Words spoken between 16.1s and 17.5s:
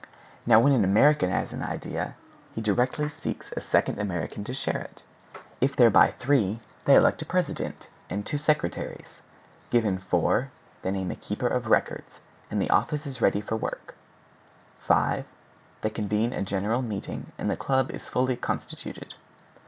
a general meeting, and